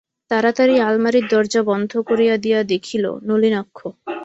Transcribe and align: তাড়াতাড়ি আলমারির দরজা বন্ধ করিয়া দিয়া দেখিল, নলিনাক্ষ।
তাড়াতাড়ি 0.31 0.75
আলমারির 0.79 1.25
দরজা 1.27 1.61
বন্ধ 1.63 1.91
করিয়া 2.09 2.35
দিয়া 2.37 2.59
দেখিল, 2.63 3.05
নলিনাক্ষ। 3.23 3.79